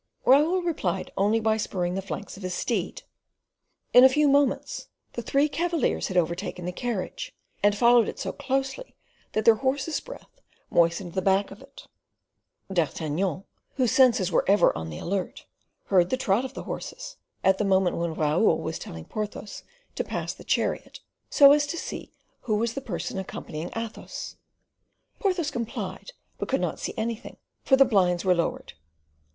Raoul 0.25 0.63
replied 0.63 1.11
only 1.15 1.39
by 1.39 1.57
spurring 1.57 1.93
the 1.93 2.01
flanks 2.01 2.35
of 2.35 2.41
his 2.41 2.55
steed. 2.55 3.03
In 3.93 4.03
a 4.03 4.09
few 4.09 4.27
moments 4.27 4.87
the 5.13 5.21
three 5.21 5.47
cavaliers 5.47 6.07
had 6.07 6.17
overtaken 6.17 6.65
the 6.65 6.71
carriage, 6.71 7.35
and 7.61 7.77
followed 7.77 8.07
it 8.09 8.17
so 8.17 8.31
closely 8.31 8.95
that 9.33 9.45
their 9.45 9.53
horses' 9.61 9.99
breath 9.99 10.41
moistened 10.71 11.13
the 11.13 11.21
back 11.21 11.51
of 11.51 11.61
it. 11.61 11.85
D'Artagnan, 12.73 13.43
whose 13.75 13.91
senses 13.91 14.31
were 14.31 14.43
ever 14.49 14.75
on 14.75 14.89
the 14.89 14.97
alert, 14.97 15.45
heard 15.85 16.09
the 16.09 16.17
trot 16.17 16.45
of 16.45 16.55
the 16.55 16.63
horses, 16.63 17.17
at 17.43 17.59
the 17.59 17.63
moment 17.63 17.97
when 17.97 18.15
Raoul 18.15 18.57
was 18.59 18.79
telling 18.79 19.05
Porthos 19.05 19.61
to 19.93 20.03
pass 20.03 20.33
the 20.33 20.43
chariot, 20.43 20.99
so 21.29 21.51
as 21.51 21.67
to 21.67 21.77
see 21.77 22.11
who 22.41 22.55
was 22.55 22.73
the 22.73 22.81
person 22.81 23.19
accompanying 23.19 23.69
Athos. 23.75 24.35
Porthos 25.19 25.51
complied, 25.51 26.13
but 26.39 26.49
could 26.49 26.59
not 26.59 26.79
see 26.79 26.95
anything, 26.97 27.37
for 27.63 27.75
the 27.75 27.85
blinds 27.85 28.25
were 28.25 28.33
lowered. 28.33 28.73